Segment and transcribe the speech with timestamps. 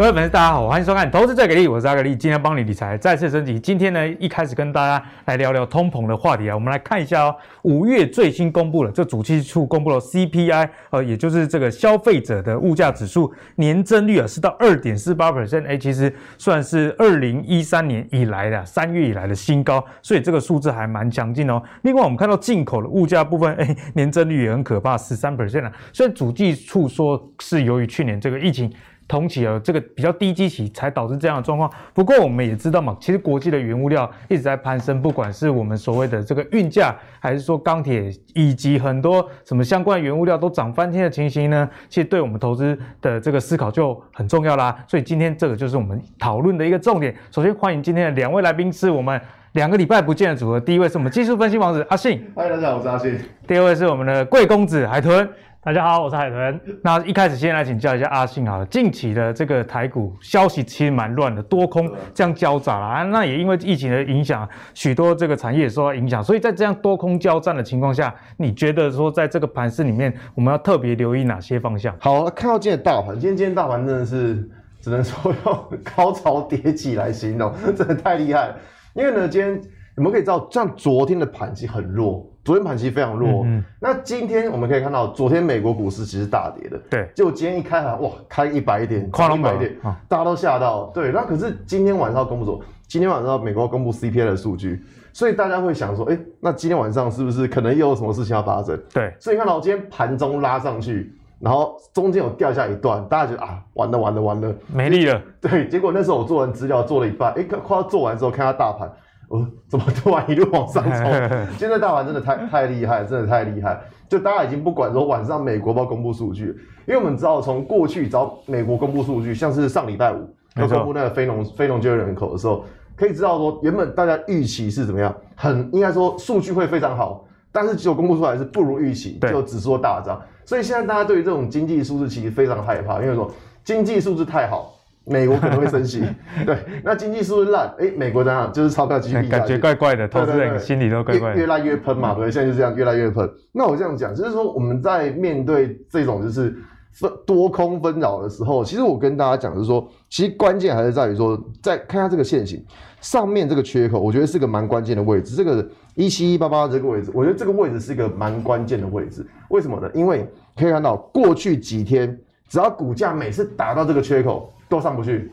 [0.00, 3.60] 各位粉丝，大家好，欢迎收看《投资最给力》，我是阿格力，今天帮你理财再次升级。
[3.60, 6.54] 今天呢，一开始跟大家来聊聊通膨的话题啊。
[6.54, 21.62] 我们来看一下哦，五月最新公布了，这主计处公布了 CPI，呃，也就是这个消费者的物价指数年增率啊，是到二点四八 percent，哎，其实算是二零一三年以来的三月以来的新高，所以这个数字还蛮强劲哦。
[21.82, 25.72] 另外，我们看到进口的物价部分，哎，年增率也很可怕，十三 percent 啊。
[25.92, 28.72] 虽然主计处说是由于去年这个疫情。
[29.10, 31.68] 同期啊，这个比较低基期才导致这样的状况。
[31.92, 44.78] 不过我们也知道嘛，其实国际的原物料一直在攀升，不管是我们所谓的这个运价，还是说钢铁以及很多什么相关原物料都涨翻天的情形呢，其实对我们投资的这个思考就很重要啦。
[44.86, 47.12] 所以今天这个就是我们讨论的一个重点。
[47.32, 49.20] 首先欢迎今天的两位来宾，是我们
[49.52, 50.60] 两个礼拜不见的组合。
[50.60, 53.18] 第一位是我们技术分析王子阿信，欢迎大家好，我是阿信。
[53.48, 55.28] 第二位是我们的贵公子海豚。
[55.62, 56.60] 大家好，我是海豚。
[56.84, 63.02] 那一开始先来请教一下阿信好了，近期的这个台股消息其实蛮乱的，多空这样交杂啊。
[63.02, 66.22] 那也因为疫情的影响，许多这个产业也受到影响。
[66.22, 71.92] 所以在这样多空交战的情况下，你觉得说在这个盘势里面，我们要特别留意哪些方向？
[71.98, 74.48] 好，看到今天的大盘，今天今天大盘真的是
[74.80, 78.56] 只能说用高潮迭起来形容， 真的太厉害了。
[78.94, 79.60] 因为呢，今天
[79.96, 82.26] 我们可以知道，像昨天的盘期很弱。
[82.42, 89.76] 昨天盘期非常弱，嗯，那今天我们可以看到，昨天美国股市其实大跌的，对，结果今天一开盘，哇，开一百点，跨一百点，
[90.08, 92.58] 大家都吓到，对，那可是今天晚上要公布什么？
[92.88, 98.76] 今天晚上美国要公布 CPI 的数据，所以大家会想说，哎，那今天晚上是不是可能又有什么事情要发生？
[98.90, 108.90] 对，所以你看到今天盘中拉上去，然后中间有掉下一段，大家觉得啊，完了完了完了，没力了， 对，结果那时候我做完资料做了一半，哎，快要做完之后，看下大盘。
[109.28, 111.12] 哦， 怎么突然一路往上冲？
[111.56, 113.80] 现在大盘真的太太厉害，真的太厉害。
[114.08, 116.46] 就大家已经不管说晚上美国要公布数据，
[116.84, 122.64] 因为我们知道从过去找美国公布数据，像是上礼拜五要公布那个非农非农就业人口的时候，
[122.96, 130.20] 可以知道说原本大家预期是怎么样，很应该说数据会非常好，但是结果公布出来是不如预期，就指数大涨。
[130.50, 133.30] 所以现在大家对于这种经济数字其实非常害怕，因为说
[133.62, 134.74] 经济数字太好。
[135.04, 136.02] 美国可能会升息，
[136.44, 137.68] 对，那经济数字烂？
[137.78, 143.28] 哎、欸，美国这样就是钞票继续感觉怪怪的，投资人心里都怪怪的，越，越来越喷嘛，对，现在就这样越来越喷。
[143.52, 146.54] 那我这样讲，就是说我们在面对这种就是
[146.92, 152.62] 分多空纷扰的时候，其实我跟大家讲就是说，其实关键还是在于说，在看下这个线型
[153.00, 155.34] 上面这个缺口，我觉得是个蛮关键的位置。
[155.34, 159.26] 这个一七一八八这个位置，我觉得这个位置是一个蛮关键的位置。
[159.48, 159.90] 为什么呢？
[159.94, 162.18] 因为可以看到过去几天，
[162.48, 164.52] 只要股价每次打到这个缺口。
[164.70, 165.28] 都上不去，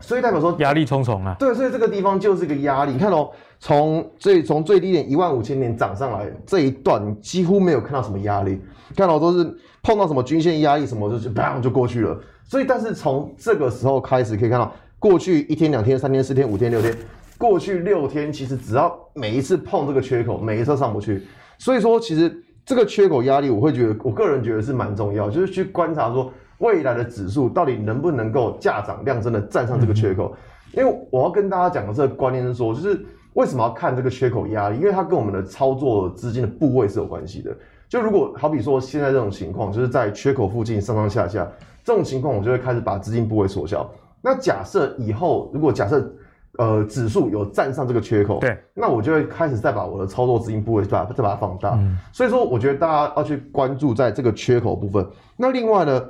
[0.00, 1.34] 所以代表说压力重重啊。
[1.38, 2.92] 对，所以这个地方就是一个压力。
[2.92, 8.60] 你看哦，从最从最低点一万五千点涨上来这一段，几乎没有看到什么压力，
[8.94, 9.44] 看到都是
[9.82, 12.20] 碰到什么均线压力什么，就是砰就过去了。
[12.44, 16.94] 所以，但是从这个时候开始可以看到，过去一天、两天、三天、四天、五天、六天，
[17.38, 21.26] 过去六天，其实只要每一次碰这个缺口，每一次上不去。
[21.56, 26.30] 所以说，其实这个缺口压力，我会觉得，我个人觉得是蛮重要，就是去观察说。
[26.58, 30.34] 未来的指数到底能不能够价涨量增的站上这个缺口？
[30.72, 34.78] 因为我要跟大家讲的这个观念是说，就是为什么要看这个缺口压力？
[34.78, 37.54] 因为它跟我们的操作资金的部位是有关系的。
[37.90, 41.46] 就如果好比说现在这种情况，就是在缺口附近上上下下
[41.84, 43.86] 这种情况，我就会开始把资金部位缩小。
[44.22, 46.10] 那假设以后如果假设
[46.58, 51.78] 呃指数有站上这个缺口，对，那我就会开始再把我的操作资金部位再把再把它放大。
[52.12, 55.06] 所以说，我觉得大家要去关注在这个缺口部分。
[55.36, 56.02] 那另外呢？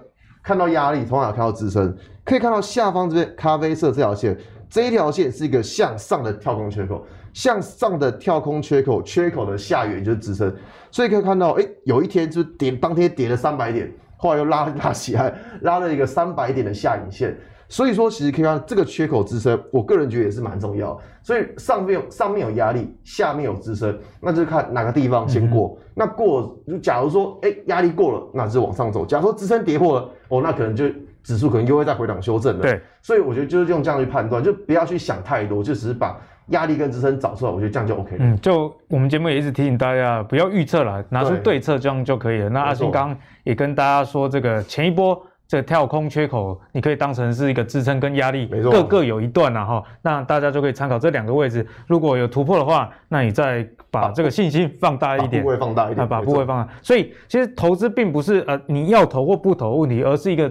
[0.42, 1.92] 看到压力，同样看到支撑，
[2.24, 4.38] 可以看到下方这边咖啡色这条线，
[4.70, 10.54] 这一条线是一个向上的跳空缺口，向上的跳空缺口，缺口的下缘就是支撑，
[10.92, 17.36] 所以可以看到，哎，有一天就是跌，当天跌了三百点，后来又拉拉起来，拉了一个三百点的下影线。
[17.68, 20.96] 所以说，其实可以看到这个缺口支撑，我个人觉得也是蛮重要。
[21.22, 25.76] 所以上面有上面有压力，下面有支撑，那就是看哪个地方先过。
[25.80, 29.04] 嗯、那过，就假如说，哎，压力过了，那就是往上走。
[29.04, 30.84] 假如说支撑跌破了，哦，那可能就
[31.24, 32.62] 指数可能又会再回档修正了。
[32.62, 36.16] 对，所以我觉得就是用这样去判断，就不要去想太多，就只是把
[36.50, 38.24] 压力跟支撑找出来，我觉得这样就 OK 了。
[38.24, 42.48] 嗯，就我们节目也一直提醒大家，不要预测了，拿出对策这样就可以了。
[42.48, 45.20] 那阿信刚刚也跟大家说，这个前一波。
[45.48, 49.82] 这跳空缺口，你可以当成是一个支撑跟压力，各各有一段呐哈。
[50.02, 56.72] 那大家就可以参考这两个位置，如果有突破的话，那你再把这个信心放大一点，把部位放大一点，把部位放大。
[56.82, 60.50] 所以其实投资并不是呃你要投或不投问题，而是一个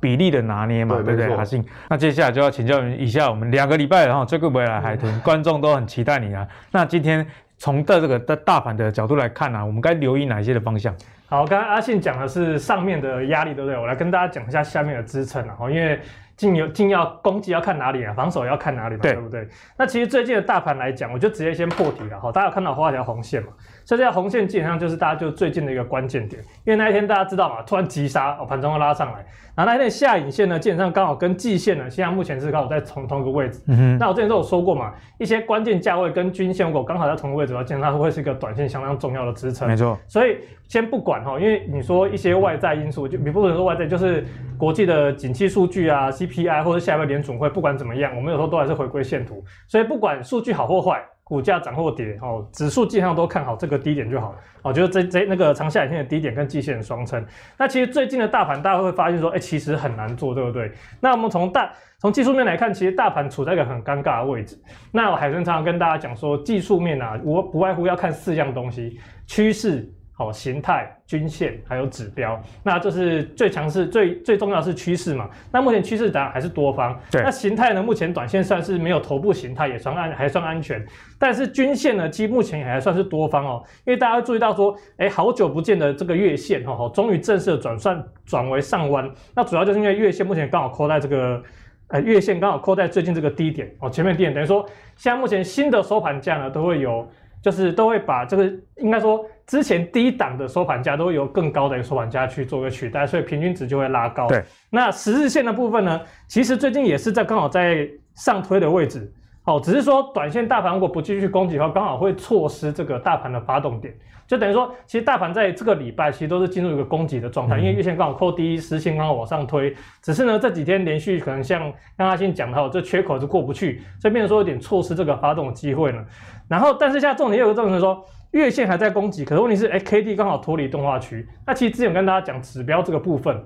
[0.00, 1.32] 比例的拿捏嘛，对不对？
[1.34, 6.44] 阿信，那接下来就要请教一下我们两个礼拜然后这个未来海豚 观众都很期待你啊。
[6.72, 7.24] 那今天
[7.58, 10.92] 从的这个的大盘的角度来看啊，我们该留意哪一些的方向？
[11.32, 13.80] 好，刚刚阿信讲的是上面的压力，对不对？
[13.80, 15.98] 我来跟大家讲一下下面的支撑，然后因为。
[16.34, 19.46] 进有进要攻击要看哪里啊，防守要看哪里嘛，对，对不对？
[19.76, 22.32] 那其实最近的大盘来讲，我就直接先破题了哈。
[22.32, 23.48] 大家有看到画一条红线嘛？
[23.84, 29.24] 所以这条红线基本上就是大家就最近的一个关键点，因为那一天大家知道嘛，突然急杀哦，盘中又拉上来，
[29.54, 33.60] 然后那一天下影线呢，基本上刚好跟季线呢，现在目前是刚好在同同一个位置。
[33.68, 33.98] 嗯哼。
[33.98, 39.68] 那我之前都有说过嘛，一些关键价位跟均线如果刚好在同一个位置的话，基本上会是一个短线相当重要的支撑。
[39.68, 39.98] 没错。
[40.06, 40.38] 所以
[40.68, 44.24] 先不管哈，因为你说一些外在因素，就你不能说外在，就是
[44.56, 49.44] 国际的景气数据啊，CPI 或者下一个联准会，不管怎么样，我们有时候都还是回归线图。
[49.68, 51.02] 所以不管数据好或坏。
[51.24, 57.24] 股价涨或跌，哦，指数基本上都看好这个低点就好了，哦，就是这这那个长下影线的低点跟季线双撑。
[57.56, 60.70] 那其实最近的大盘，大家会发现说，哎、其实很难做，对不对？
[61.00, 64.60] 那我们从大从技术面来看，其实大盘处在一个很尴尬的位置。
[64.90, 69.90] 那我海豚常常跟大家讲说，技术面啊，我不外乎要看四样东西：趋势。
[70.14, 75.28] 好，形态、均线还有指标，那这是最强势、最最重要的是趋势嘛？
[75.50, 76.96] 那目前趋势当然还是多方。
[77.10, 77.22] 对。
[77.22, 77.82] 那形态呢？
[77.82, 80.84] 目前短线算是没有头部形态，也算安还算安全。
[81.18, 83.64] 但是均线呢，其实目前也还算是多方哦。
[83.86, 89.10] 因为大家会注意到说，哎，好久不见的这个月线哈，终于正式的转算转为上弯。
[89.34, 91.42] 那主要就是因为月线目前刚好扣在这个，
[91.88, 97.08] 呃，月线刚好扣在最近这个低点哦，前面低点等于说，现在目前新的收盘价呢都会有。
[97.42, 98.44] 就是都会把这个
[98.76, 104.26] 应该说之前低档的收盘价都会由更高的一个收盘价去做个取代，所以平均值就会拉高。
[104.26, 109.12] 对，那十日线的部分呢，其实最近也是在刚好在上推的位置，
[109.44, 113.94] 哦，只是说短线大盘如果不继续攻击的话，刚好会错失这个大盘的发动点。
[114.26, 119.76] 就等于说，其实大盘在这个礼拜其实都是进入一个攻击的状态，因为月线刚好扣低，十线刚好往上推。
[120.00, 121.60] 只是呢，这几天连续可能像
[121.98, 126.02] 刚刚先讲到，这缺口是过不去，所以变成说有点错失这个发动的机会了。
[126.48, 131.26] 然后，但是现在重点又有个重点是说，月线还在攻击，可是问题是，哎，K D 刚好脱离动画区。
[131.46, 133.42] 那其实之前跟大家讲指标这个部分。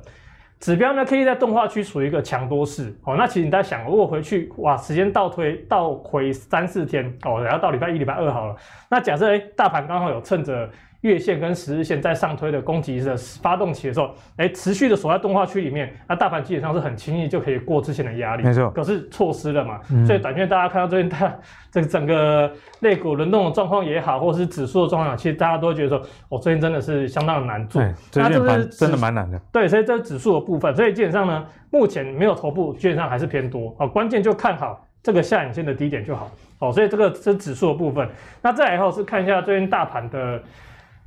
[0.58, 3.14] 指标呢，K D 在动画区属于一个强多势哦。
[3.16, 8.56] 那其实你在想，如果回去哇，时间倒推倒回三四天哦，然后到礼拜一、礼拜二好了。
[8.90, 10.68] 那假设哎，大盘刚好有趁着。
[11.06, 18.68] 月线跟十日线在上推的攻击的发动期的时候，哎，持续的锁在动画区里面，那大盘基本上是很轻易就可以过之前的压力，没错。
[18.70, 21.32] 可是错失了嘛，嗯、所以短线大家看到最近它
[21.70, 22.50] 这个整个
[22.80, 27.80] 类股轮动的状况也好，或者是指数的状况，其实大家都会觉得说，哦，最近真的是相当的难做。
[28.14, 29.40] 那这是真的蛮难的。
[29.52, 33.86] 对，所以这是指数的部分，所以基本上呢，目前没有头部，基本上还是偏多啊。
[33.86, 36.30] 关键就看好这个下影线的低点就好。
[36.58, 38.08] 哦，所以这个是指数的部分。
[38.42, 40.42] 那再来以后是看一下最近大盘的。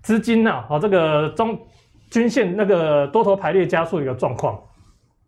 [0.02, 1.60] 资金呐、啊，哦，这个中
[2.10, 4.60] 均线那个多头排列加速一个状况，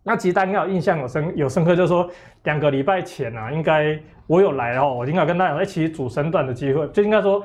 [0.04, 2.10] 那其实大家应该有印象有深有深刻，就是说
[2.44, 7.44] 两个礼拜前啊，应该我有来哦，我应该跟大家一起，主升段的机会，就应该说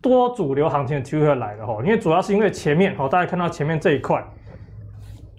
[0.00, 4.24] 多主流行情的机会来了哈，因为主要是因为前面哦，大家看到前面这一块。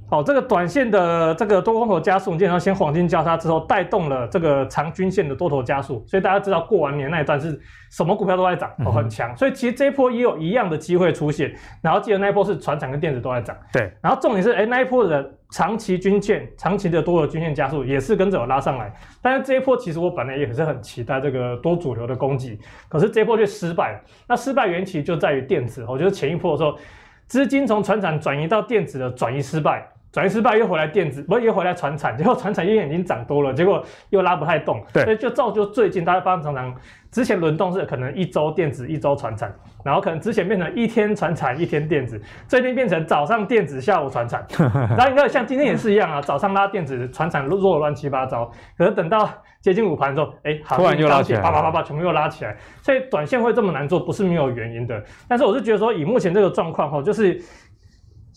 [0.09, 7.59] 好，这个短线的这个多空头加速，基本上先黄金交叉之后，带动了这个长均线的多头加速，所以大家知道过完年那一段是
[7.91, 9.35] 什么股票都在涨，哦，很强。
[9.35, 11.53] 所以其实这一波也有一样的机会出现。
[11.81, 13.91] 然后记得那一波是船产跟电子都在涨，对。
[14.01, 18.89] 然后重点是，哎，那一波的长期均线、长期的多头均线加速也是跟着我拉上来。
[19.21, 22.57] 但是这一波其实我本来也是很期待这个多主流的攻击，
[22.87, 23.99] 可是这一波却失败了。
[24.25, 26.77] 那失败原因其实就在于电子，我觉得前一波的时候，
[27.27, 29.85] 资金从船产转移到电子的转移失败。
[30.11, 36.73] 转移失败又回来电子，不又回来传产，结果传产因为已经涨多了，结果又拉不太动，对，所以就造就最近大家发现常常
[37.11, 44.45] 之前轮动是可能一周电子一周传产，然后可能之前变成一天传产一天电子，最近变成早上电子下午传产，
[44.97, 49.29] 然后你看像今天也是一样啊，早上拉电子传产弱了乱七八糟，可是等到
[49.61, 57.39] 接近午盘之后，哎，突然又拉起来，啪啪啪啪全部又拉起来，所以短线会这么难做不是没有原因的，但是我是觉得说以目前这个状况哈，就是。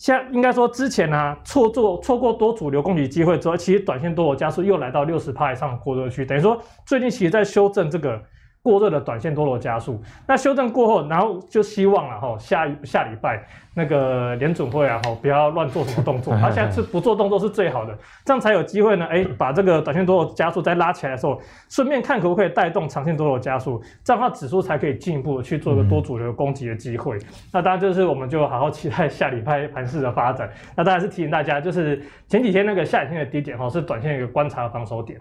[0.01, 8.19] 像应该说之前呢、啊，错做错过多主流供给机会之后，其实短线多头加速又来到六十趴以上的过热区，等于说最近其实在修正这个。
[8.63, 27.17] 过热的短线多头加速，那修正过后，然后就希望了哈，下下礼拜那个联准会啊哈，不要乱做什么动作，他 现在是不做动作是最好的，这样才有机会呢，哎，把这个短线多头加速再拉起来的时候，顺便看可不可以带动长线多头加速，这样的话指数才可以进一步去做一个多主流攻击的机会。
[27.51, 30.47] 那当然就是我们就好好期待下礼拜盘势的发展。
[30.75, 35.19] 那当然是提醒大家，就是前几天那个下影线的低点哈，是短线一个观察防守点。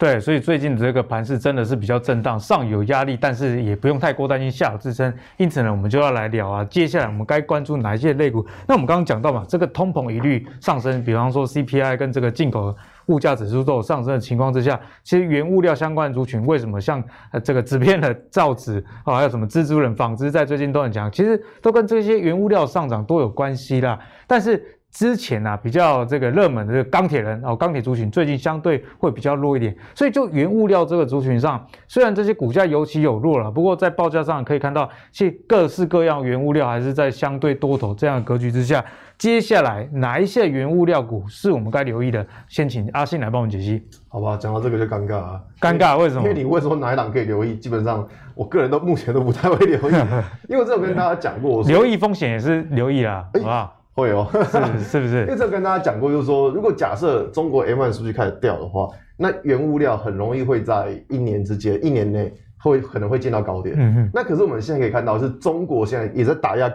[0.00, 5.12] 对，所以最近这个盘势真的是比较震荡，上有压力，但是也不用太过担心下有支撑。
[5.36, 8.42] 因此呢，我们就要来聊啊，接下来我们该关注哪一些类股？
[8.66, 12.74] 那我们刚刚讲到嘛，这个通膨疑虑上升，比方说 CPI 跟这个进口
[13.08, 24.00] 物价指数都有上升的情况之下，其实原物料相关的族群为什么像呃这个纸片的造纸啊，还有什么蜘蛛人纺织在最近都很强，其实都跟这些原物料上涨都有关系啦。
[24.26, 38.84] 但是之前啊比较这个热门的这个钢铁人哦，钢铁族群最近相对会比较弱一点，所以就原物料这个族群上，虽然这些股价有起有落了，不过在报价上可以看到，其实各式各样原物料还是在相对多头这样的格局之下。
[39.16, 42.26] 接下来哪一些原物料股是我们该留意的？
[42.48, 44.34] 先请阿信来帮我们解析，好吧？
[44.40, 46.22] 讲到这个就尴尬啊，尴尬为什么？
[46.22, 49.94] 因为你问说哪一档可以留意，基本上我个人都目前都不太会留意，
[50.48, 53.79] 因为这有跟大家讲过，留意风险也是留意啦，好不好？
[54.00, 55.20] 会哦，是是不是？
[55.26, 63.76] 因为这跟大家讲过，就是说，如果假设中国 M1 数据开始掉的话，那原物料很容易会在一年之间、一年内会可能会见到高点。
[63.78, 64.10] 嗯嗯。
[64.12, 66.72] 那可是我们现在可以看到，是中国现在也在打压。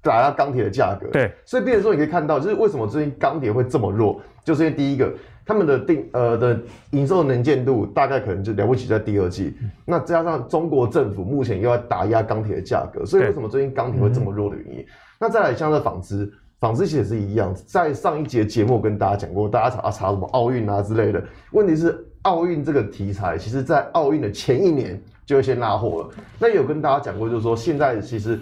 [0.00, 5.12] 打压钢铁的价格，对，所以变成说你可以看到，就是为什么最近钢铁会这么弱，就是因为第一个，
[5.44, 6.58] 他们的定呃的
[6.92, 14.82] 营收能见度大概可能就了不起在第二季，嗯、那加上中国政府目前又要打压钢铁的价格，所以为什么最近钢铁会这么弱的原因？
[14.82, 14.86] 嗯、
[15.18, 21.22] 那再来像这纺织，纺织其实也是一样，在上一节节目跟大家讲过，大家查查什么奥运啊之类的，
[21.52, 28.38] 问题是奥运这个题材，其实在奥运的前一年就会先拉货了，那也有跟大家讲过，就是说现在其实。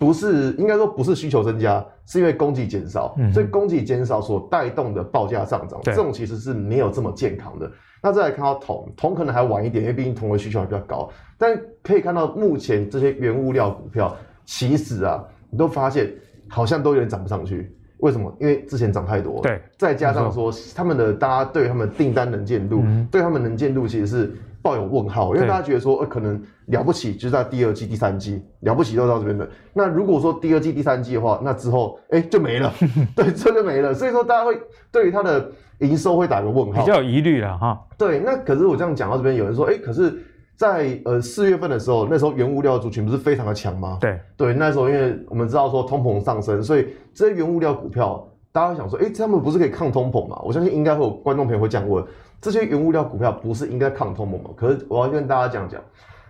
[0.00, 7.70] 不是，应该说不是需求增加，是因为供给减少，嗯、所以供给减少所带动的报价上涨，对这种其实是没有这么健康的。
[8.02, 11.10] 那再来看到铜，铜可能还晚一点，因为毕竟铜的需求还比较高。
[11.36, 16.10] 但可以看到目前这些原物料股票，其实啊，你都发现
[16.50, 17.74] 好像都有点涨不上去。
[17.98, 18.34] 为什么？
[18.38, 24.36] 因为之前涨太多，对，再加上说他们的大家对他们订单能见度，嗯、对他们能见度其实是。
[24.62, 29.48] 抱有问号，因为大家觉得说，呃，可能了不起，就是在第二季、第三季了不起就到这边的。
[29.72, 32.70] 那如果说第二季、第三季的话，那之后，哎，就没了，
[33.16, 33.94] 对，这就没了。
[33.94, 34.60] 所以说，大家会
[34.92, 37.80] 对于它的营收会打个问号，比较有疑虑了哈。
[37.96, 40.12] 对，那可是我这样讲到这边，有人说，哎，可是
[40.60, 43.96] 在呃四月份的时候，那时候原物料族群不是非常的强吗？
[43.98, 50.38] 对，对，那时候因为我们知道说通膨上升，所以这些原物料股票，大家会想说，哎，他们不是可以抗通膨吗？
[50.44, 52.04] 我相信应该会有观众朋友会这样问。
[52.42, 54.50] 这些原物料股票不是应该抗通膨吗？
[54.54, 55.80] 可是我要跟大家讲讲，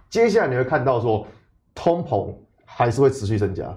[0.09, 1.27] 接下来你会看到说，
[1.75, 2.33] 通膨
[2.65, 3.77] 还是会持续增加。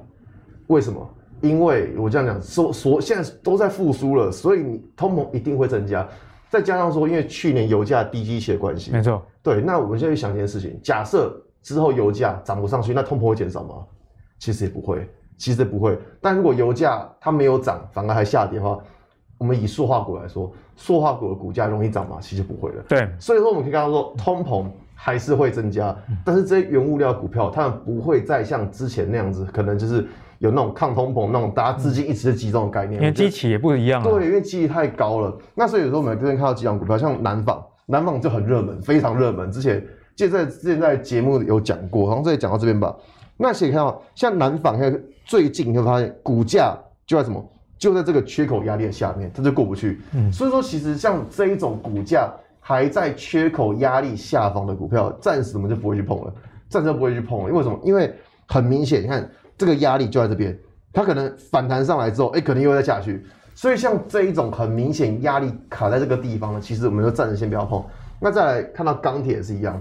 [0.68, 1.10] 为什么？
[1.42, 6.08] 因为我这样讲，所所现在都在复苏了，所以你通膨一定会增加。
[6.54, 9.20] 再加上说，因为去年油价低基期的关系，没错。
[9.42, 13.78] 对，那我们现在去想一件事情：假设之后油价涨不上去，那通膨会减少吗？
[14.38, 15.98] 其实也不会，其实不会。
[16.22, 18.78] 但如果油价它没有涨，反而还下跌的话，
[19.40, 22.20] 我们以塑化股来说，塑化股的股价容易涨吗？
[22.22, 22.84] 其实不会的。
[22.88, 30.06] 对，所以说我们可以看到说，通膨还是会增加，但是这些原物料股票，它们不会再像之前那样子，可能就是
[30.44, 33.02] 有那种抗通膨那种大家资金一直在集中的概念。
[33.02, 34.04] 因为基期也不一样。
[34.04, 35.34] 对，因为基期太高了。
[35.56, 39.50] 那所以有时候我们这边看到几档股票，像南纺，南纺就很热门，非常热门。
[39.50, 39.82] 之前
[40.18, 42.94] 就在之前在节目有讲过，好像这里讲到这边吧。
[43.38, 47.42] 那可以看到，像南纺，看最近你会发现股价就在什么？
[47.78, 50.02] 就在这个缺口压力的下面，它就过不去。
[50.14, 56.34] 嗯，所以说其实像这一种股价还在缺口压力下方的股票，暂时我们就不会去碰了，
[56.68, 57.50] 暂时不会去碰了。
[57.50, 57.80] 因为什么？
[57.84, 58.14] 因为
[58.48, 60.58] 很明显，你看这个压力就在这边，
[60.92, 63.26] 它可能反弹上来之后，哎，可能又会再下去。
[63.56, 67.84] 所以像这一种很明显压力卡在这个地方呢，其实我们就暂时先不要碰。
[68.20, 69.80] 那再来看到钢铁也是一样。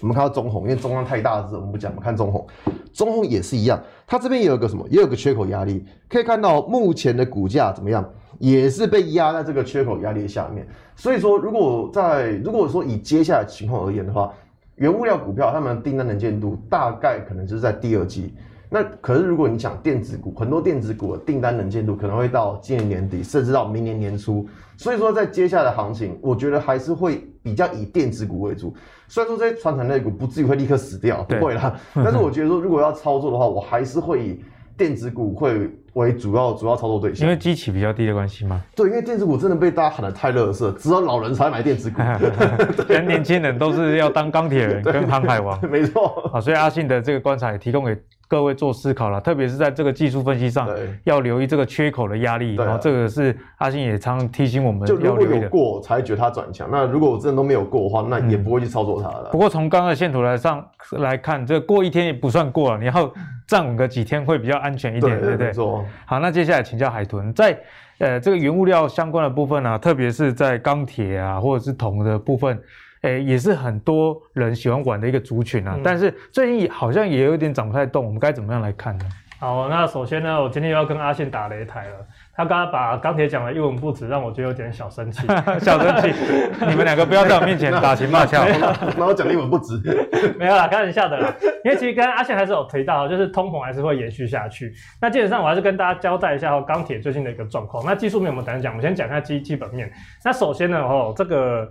[0.00, 2.46] 我们看到中红，因为中量太大的字我们不讲，我们看中红，
[2.92, 10.66] 中红也是一样，它这边也有个什么，也有个缺口压力，可以看到目前的股价怎么样，也是被压在这个缺口压力的下面。
[10.94, 14.32] 所以说，如果在如果说以接下来情况而言的话，
[14.76, 18.34] 原物料股票他们订单能见度大概可能就是在第二季。
[18.70, 24.46] 那可是如果你想电子股，很多电子股的订单能见度可能会到今年年底，甚至到明年年初。
[24.76, 28.72] 所以说，在接下来的行情，我觉得还是会比较以电子股为主。
[29.08, 31.74] 虽然说这些传统类股不至于会立刻死掉，不会啦。
[31.94, 34.44] 对 但是我觉得说，如果要操作的话，我还是会以
[34.76, 37.26] 电子股会为主要主要操作对象。
[37.26, 38.62] 因为基期比较低的关系吗？
[38.76, 42.00] 对，因为电子股真的被大家喊得太垃圾，只有老人才买电子股，
[42.86, 45.58] 连 年轻人都是要当钢铁人跟航海王。
[45.68, 46.28] 没错。
[46.30, 47.98] 好，所以阿信的这个观察也提供给。
[48.28, 52.56] 各位做思考了，特别是在这个技术分析上，对要留意这个缺口的压力。
[52.56, 55.08] 然后这个是阿信也常提醒我们要留意的。
[55.08, 59.30] 就如果有过才觉得它转强，那如果我真的都没有过的话，那也不会去操作它了。
[59.32, 60.62] 不过从刚刚的线图来上
[60.98, 63.10] 来看，这个过一天也不算过了，你要
[63.46, 65.52] 站稳个几天会比较安全一点，对不对？
[66.04, 67.58] 好，那接下来请教海豚，在
[67.96, 72.60] 呃这个原物料相关的部分呢，特别是在钢铁啊或者是铜的部分。
[73.02, 79.04] 诶，也是很多人喜欢玩的一个族群啊，嗯、但是最近好像也有点涨不太动，我们该怎么样来看呢？
[79.40, 81.94] 好，那首先呢，我今天又要跟阿信打擂台了。
[82.34, 85.24] 他刚刚把钢铁讲的一文不值，让我觉得有点小生气。
[85.62, 86.12] 小生气，
[86.68, 88.44] 你们两个不要在我面前打情骂俏。
[88.98, 89.80] 那我讲的一文不值，
[90.36, 91.32] 没有啦，开玩笑的啦。
[91.64, 94.72] 因为其实刚刚阿信还是有提到，就是通膨还是会延续下去。
[95.00, 97.84] 那基本上我还是跟大家交代一下哦，钢铁最近的一个状况。
[97.86, 99.88] 那技术面我们等下讲，我们先讲一下基基本面。
[100.24, 101.68] 那首先呢，哦，这个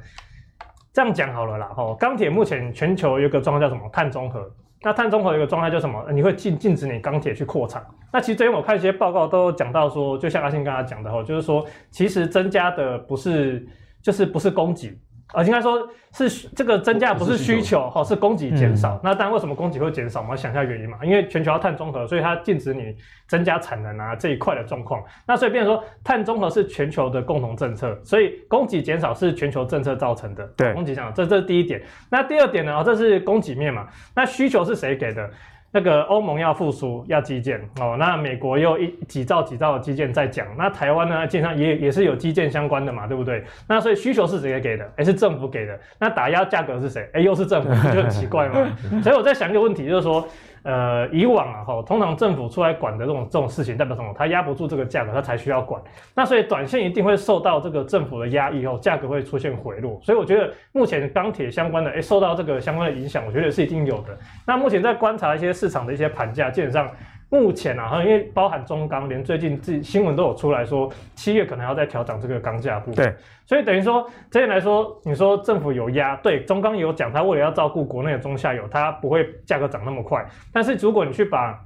[0.97, 1.71] 这样讲好了啦。
[1.77, 3.87] 哦，钢铁目前全球有个状况叫什么？
[3.93, 4.51] 碳中和。
[4.81, 6.03] 那碳中和有个状态叫什么？
[6.11, 7.85] 你会禁禁止你钢铁去扩产。
[8.11, 13.63] 那其实最近我看一些报告都讲到说，就像阿信刚才讲的哦，就是说其实增加的不是
[14.01, 14.99] 就是不是供给。
[15.33, 18.95] 呃，应该说是这个增加不是需求哈，是供给减少。
[18.95, 20.21] 嗯、那当然，为什么供给会减少？
[20.21, 20.97] 我们要想一下原因嘛。
[21.03, 22.95] 因为全球要碳中和，所以它禁止你
[23.27, 25.03] 增加产能啊这一块的状况。
[25.27, 30.45] 那所以变成说，碳中和是全球的共同政策，所以供给减少是全球政策造成的。
[30.55, 31.81] 对，供给减少，这这是第一点。
[32.09, 32.81] 那第二点呢？
[32.85, 33.85] 这是供给面嘛。
[34.15, 35.29] 那需求是谁给的？
[35.71, 37.95] 那个欧盟要复苏，要基建哦。
[37.99, 40.47] 那美国又一几兆几兆的基建在讲。
[40.57, 43.43] 那台湾呢，基本上也也是有基建相关的嘛，对不对？
[43.67, 44.83] 那所以需求是谁给的？
[44.95, 45.79] 诶、欸、是政府给的。
[45.99, 47.01] 那打压价格是谁？
[47.13, 48.67] 诶、欸、又是政府，就很奇怪嘛。
[49.03, 50.27] 所以我在想一个问题，就是说。
[50.63, 54.13] 呃，以往啊，哈，通常政府出来管的这种这种事情，代表什么？
[54.17, 55.81] 它压不住这个价格，它才需要管。
[56.15, 59.99] 那所以短线一定会受到这个政府的压抑，后价格会出现回落。
[60.03, 64.17] 所以我觉得目前钢铁相关的，诶，受到这个相关的影响，我觉得是一定有的。
[64.45, 66.89] 那目前在观察一些市场的一些盘价，基本上。
[67.29, 73.05] 目前啊，因为包含中钢，连最近自新闻都有出来说，七月可能要再调整这个钢价部分。
[73.05, 73.15] 对，
[73.45, 80.25] 所以等于说，这边来说，你说政府有压，对，中钢也有讲，他为了要照顾国内的中下游，它不会价格涨那么快。
[80.53, 81.59] 但是如果你去把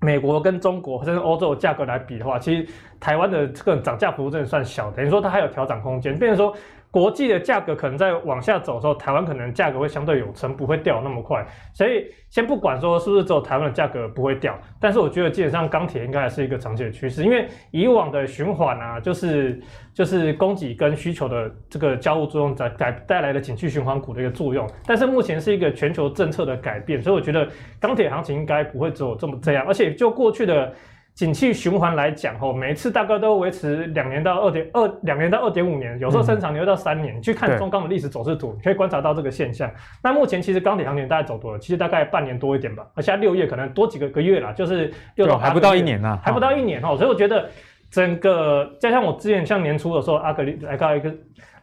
[0.00, 2.66] 美国跟中国甚至欧洲的价格来比的话，其实
[2.98, 6.18] 台湾的这个涨价幅度真的算小，等于说它还有调整空间。
[6.18, 6.56] 变成说。
[6.90, 11.44] 国际的价格可能在往下走的时候，台湾可能价格会相对有撑，不会掉那么快。
[11.74, 19.60] 所以先不管说是不是只有台湾的价格不会掉，但是我觉得基本上钢铁应该还是一个长期的趋势，因为以往的循环啊，就是
[19.92, 24.66] 就是供给跟需求的这个交互作用在带带来的景气循环股的一个作用。
[24.86, 27.46] 但是目前是一个全球政策的改变，所以我觉得
[27.78, 30.72] 钢铁行情应该不会只有这么这样，而且就过去的。
[31.16, 37.16] 景气循环来讲，吼，每一次大概都维持两年到二点二，两年到二点五年，有时候甚至长年到三年。
[37.16, 39.70] 你去看中钢的历史走势图，你可以观察到这个现象。
[40.02, 46.94] 那目前其实钢铁行情大概走多了，其实大概半年多一点吧，而现在六月可能多几个个月啦，就是六到还不到一年呢，还不到一年哦。
[46.98, 47.48] 所以我觉得
[47.90, 51.10] 整个，加上我之前像年初的时候，阿格力来到一个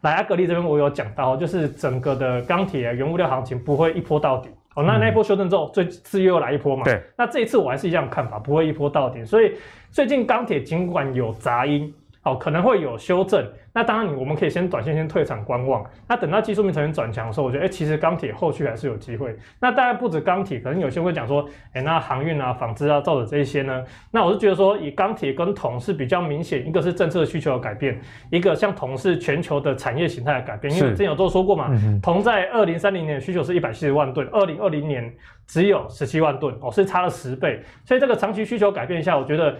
[0.01, 4.49] 来阿格力这边，我有讲到，就是整个的钢铁原物料行情不会一波到底。
[4.75, 6.83] 哦，那那一波修正之后，最次又来一波嘛？
[6.83, 7.01] 对。
[7.17, 9.23] 那这一次我还是一样看法，不会一波到底。
[9.23, 9.53] 所以
[9.91, 11.93] 最近钢铁尽管有杂音。
[12.23, 13.45] 好，可能会有修正。
[13.73, 15.83] 那当然，你我们可以先短线先退场观望。
[16.07, 19.35] 那等到技术面呈现转强的时候，我觉得，哎、欸，其实钢铁后续还是有机会。
[19.59, 23.83] 那当然不止钢铁，可能有些会讲说，哎、欸，那航运啊、纺织啊、造纸这一些呢？
[24.09, 27.99] 那我是觉得说，以钢铁跟铜是比较明显，一个是政策需求的改变，
[28.31, 30.73] 一个像铜是全球的产业形态的改变。
[30.73, 31.69] 因为之前有都说过嘛，
[32.01, 35.13] 铜在二零三零年的需求是一百七十万吨，二零二零年
[35.45, 37.59] 只有十七万吨，哦，是差了十倍。
[37.83, 39.53] 所以这个长期需求改变一下，我觉得。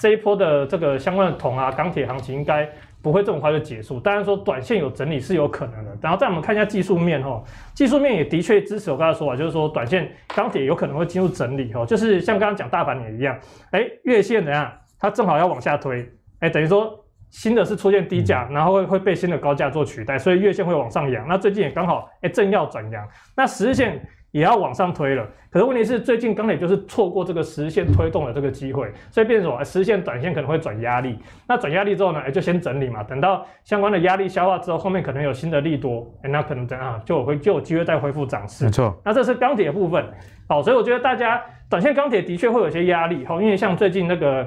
[0.00, 2.66] 这一波的这个相关的铜啊、钢铁行情应该
[3.02, 5.94] 不会这么快就结束，当然说短线有整理是有可能的。
[6.00, 7.42] 然后再我们看一下技术面哈，
[7.74, 13.38] 技术面也的确支持我刚才说法，就是说短线钢铁有可能会进入整理哈，就是像刚刚讲大盘也一样，
[13.72, 14.72] 哎，月线怎样？
[14.98, 21.28] 它正好要往下推，哎，等于说新的是出现低价，然后会会被新的高价做取代，所以月线会往上扬。
[21.28, 24.00] 那最近也刚好哎正要转阳，那十日线。
[24.32, 38.66] 也要往上推了，可是问题是最近钢铁就是错过这个十日线推动的这个机会，所以变成说十日线短线可能会转压力，那转压力之后呢，就先整理嘛，等到相关的压力消化之后，后面可能有新的利多，那可能等啊就会就有机会再恢复涨势。
[38.66, 40.04] 没错，那这是钢铁的部分，
[40.48, 44.46] 好，所以我觉得大家短线钢铁的确会有些压力，因为像最近那个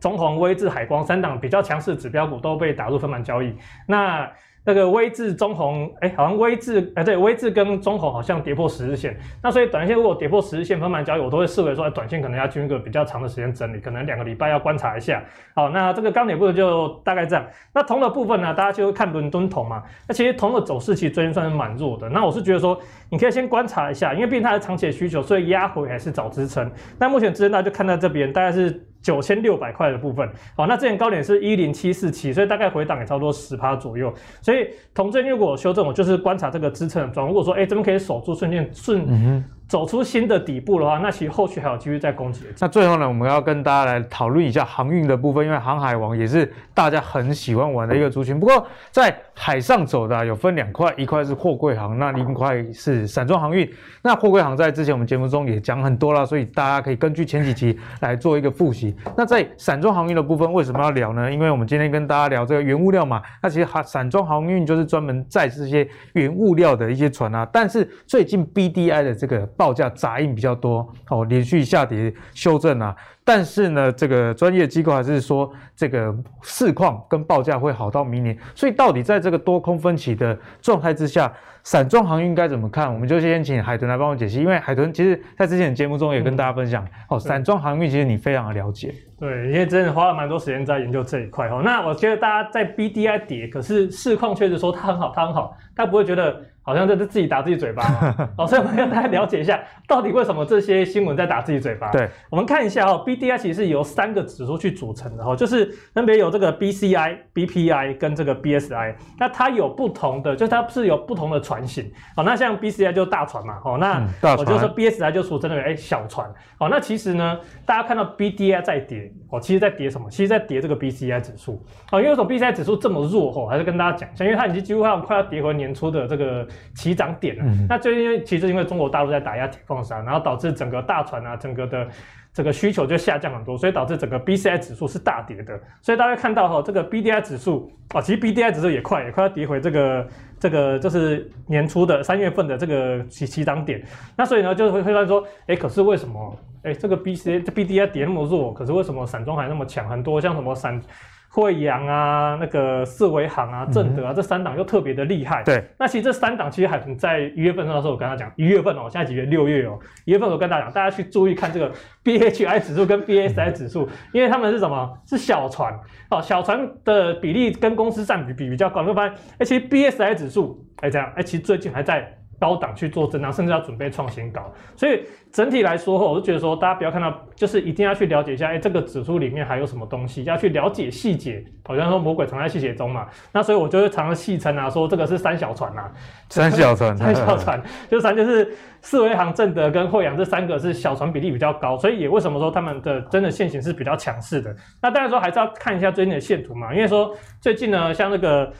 [0.00, 3.54] 中鸿、威智、海光三档比较强势指标股都被打入分盘交易，
[3.86, 4.30] 那。
[4.68, 15.24] 那个微智、中红，哎，好像微智，哎，对，威致跟中红好像跌破十日线，那所以短线如果跌破十日线分盘交易，我都会视为说，短线可能要进入一个比较长的时间整理，可能两个礼拜要观察一下。
[15.54, 17.42] 好，那这个钢铁部分就大概这样。
[17.72, 19.82] 那铜的部分呢，大家就看伦敦铜嘛。
[20.06, 22.06] 那其实铜的走势其实最近算是蛮弱的。
[22.10, 22.78] 那我是觉得说，
[23.08, 26.70] 你可以先观察一下，因为毕竟它是长期的需求，所以压回还是找支撑。
[26.98, 28.84] 那目前支撑大家就看到这边，大概是。
[29.00, 34.12] 九千六百块的部分，好，那之前高点是一零七四七，所以大概回档也差不多十趴左右。
[34.42, 37.26] 所以同证如果修正，我就是观察这个支撑的状。
[37.26, 42.44] 如果说，哎、欸，这边可以守住，瞬间顺走出新的底部的话，那其实后续还有机会再攻击。
[42.58, 48.40] 那最后呢，我们要跟大家来讨论一下航运的部分，因为航海王也是大家很喜欢玩的一个族群。
[48.40, 53.68] 不过在海上走的、有分两块，一块是货柜航，那另一块是散装航运。
[54.02, 58.96] 那货柜航在之前我们节目中也讲很多了，所以大家可以根据前几集来做一个复习。
[59.14, 61.30] 那在散装航运的部分，为什么要聊呢？
[61.30, 67.46] 因为我们今天跟大家聊这个原物料嘛，那其实散装航运就是专门载这些原物料的一些船啊。
[67.52, 72.94] 但是最近 BDI 的这个报价杂音比较多哦，连续下跌修正啊，
[73.24, 81.30] 但是呢，这个专业机构还是说这个市况跟报价会好到明年，所以到底在这个多空分歧的状态之下，
[81.64, 82.92] 散装航运该怎么看？
[82.94, 91.60] 我们就先请海豚来帮我解析，因为海豚其实在之前的节目中也跟大家分享、嗯、哦，散装航运其实你非常的了解，对，因为真的花了蛮多时间在研究这一块哦。
[91.64, 96.40] 那我觉得大家在 BDI 跌，可是市况确实说它很好，它很好，他不会觉得。
[96.68, 101.90] 好像这是自己打自己嘴巴嘛， 哦，所以我们要大家了解一下，到底为什么这些新闻在打自己嘴巴。
[101.90, 111.90] 对，我们看一下哦，BDI 其实是由三个指数去组成的哦，就是分别有这个 BCI、BPI 跟这个 BSI，那它有不同的，就是它是有不同的船型。
[112.18, 116.28] 哦，那像 BCI 就是大船嘛，哦，那我就说 BSI 就俗称的哎小船。
[116.58, 120.10] 哦，那其实呢，大家看到 BDI 在跌，哦，其实在跌什么？
[120.10, 121.64] 其实在跌这个 BCI 指数。
[121.90, 123.32] 哦，因为为什么 BCI 指数这么弱？
[123.34, 126.46] 哦，还是跟大家讲一下，因为它已经几乎快要跌回年初的这个。
[126.74, 131.86] 起涨点了，嗯、那就因为其实因为中国大陆在打压铁矿砂，然后导致整个大船啊，整个的
[132.32, 135.58] 这个需求就下降很多，所以导致整个 BCI 指数是大跌的。
[135.82, 143.82] 所以大家看到哈，这个 BDI 指数啊，其实 BDI 指数也快也快要跌回这个这个就是年初的三月份的这个起起涨点。
[144.16, 149.88] 那所以呢，就会会发现说，哎，可是为什么哎这个 BCI 这 BDI 跌那么弱，可是为什么散装还那么强？
[149.88, 150.80] 很多像什么散。
[151.30, 155.42] 惠阳啊，那个四维航啊，正德啊，嗯、这三档又特别的厉害。
[155.44, 159.24] 对，那其实这三档其实海豚在一月份的时候，我跟他讲，一月份哦，现在几月？
[159.26, 164.98] 六月哦，一月份我跟大家讲，大家去注意看这个 BHI 指数跟 BSI 指数，因为他们是什么？
[165.06, 165.72] 是小船
[166.10, 172.17] 哦，小船的比例跟公司占比比比较高，你会发现，哎，其实 BSI 指数，哎，这样，哎，其实最近还在。
[172.38, 181.44] 高档去做震荡，甚至要准备创新高，所以整体来说，我就觉得说，大家不要看到，就是一定要去了解一下，哎、欸，这个指数里面还有什么东西，要去了解细节。
[181.64, 185.92] 好像说魔鬼藏在细节中嘛，那所以我就会常常戏称啊，说这个是三小船啊，
[186.30, 194.54] 三小船，三小船，就三就是四维行、正德跟惠阳这三个是小船比例比较高，所以也为什么说他们的真的线型是比较强势的。
[194.80, 198.50] 那当然说还是要看一下最近的线图嘛，因为说最近呢，像那个。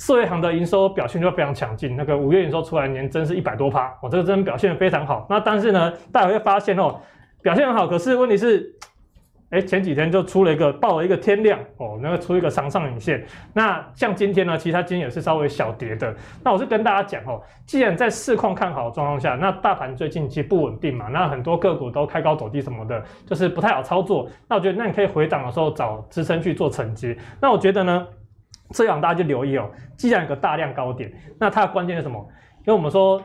[0.00, 5.26] 四月行的营收表现就非常强劲，那个五月营收出来年增是一百多趴，哦，这个真表现非常好。
[5.28, 6.98] 那但是呢，大家会发现哦，
[7.42, 8.74] 表现很好，可是问题是，
[9.50, 13.22] 哎，前几天就出了一个爆了一个天量哦，那个出一个长上影线。
[13.52, 16.16] 那像今天呢，其实它今天也是稍微小跌的。
[16.42, 24.26] 那我是跟大家讲哦，既然在市况看好的状况下，那大盘最近其实不稳定嘛，那很多个股都开高走低什么的，就是不太好操作。
[24.48, 27.14] 那我觉得，那你可以回档的时候找支撑去做承接。
[27.38, 28.06] 那我觉得呢？
[28.70, 32.18] 这样大家就留意哦，既然有个大量高点，那它的关键是什么？
[32.60, 33.22] 因为我们说。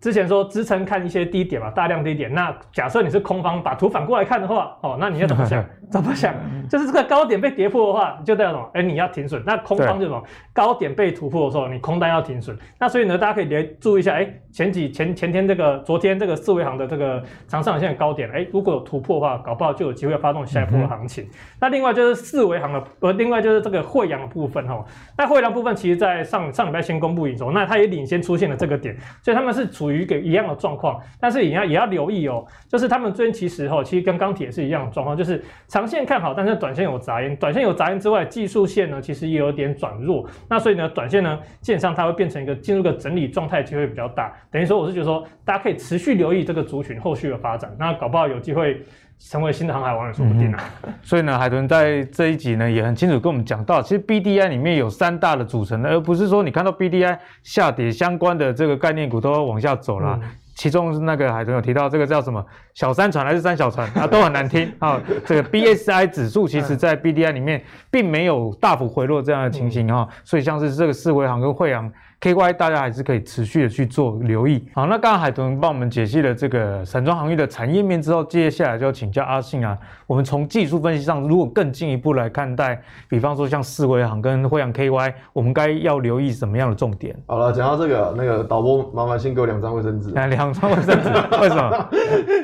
[0.00, 2.32] 之前说支撑看一些低点嘛，大量低点。
[2.32, 5.64] 那假设你是空方，把图反过来看的话，哦，那你要怎么想？
[5.90, 6.34] 怎么想？
[6.68, 8.70] 就是这个高点被跌破的话，就代表什么？
[8.74, 9.42] 哎、欸，你要停损。
[9.44, 10.22] 那空方就什么？
[10.52, 12.56] 高点被突破的时候，你空单要停损。
[12.78, 21.24] 那所以呢，大家可以连注意一下，哎、欸，前几前前天这个，昨天这个四维行的这个长上影线的高点，哎、欸，如果有突破的话，搞不好就有机会发动下一波的行情。
[21.24, 21.30] 嗯、
[21.60, 24.84] 那另外就是四维行的，呃，另外就是这个惠阳的部分哈。
[25.16, 48.80] 那惠阳部分其实在上上礼拜先公布营收，那它也领先出现了这个点，所以他们是处于一个一样的状况，但是也要也要留意哦，就是他们最近其实哈，其实跟钢铁是一样的状况，就是长线看好，但是短线有杂音，短线有杂音之外，技术线呢其实也有点转弱，那所以呢，短线呢基本上它会变成一个进入个整理状态机会比较大，等于说我是觉得说，大家可以持续留意这个族群后续的发展，那搞不好有机会。
[49.18, 50.92] 成为新的航海王也说不定啊、嗯。
[51.02, 60.18] 所以呢，海豚在这一集呢也很清楚跟我们讲到，其实 BDI 里面有三大的组成，而不是说你看到 BDI 下跌相关的这个概念股都往下走了。
[60.22, 65.00] 嗯、其中是那个海豚有提到这个叫什么小三船还是三小船 啊，都很难听 啊。
[65.26, 71.92] 这个 BSI 指数其实在 BDI 里面并没有大幅回落这样的情形哈，嗯、所以像是这个四维航跟惠阳。
[72.20, 74.66] KY 大家还是可以持续的去做留意。
[74.74, 79.78] 好，那刚刚海豚帮我们解析了这个散装航运的产业面之后，接下来就要请教阿信啊。
[80.04, 87.14] 我们从技术分析上，如果更进一步来看待，比方说像四维行跟惠阳 KY，我们该要留意什么样的重点？
[87.26, 90.10] 好了，讲到这个，那个导播麻烦先给我两张卫生纸。
[90.10, 91.08] 来， 两张卫生纸，
[91.40, 91.88] 为什么？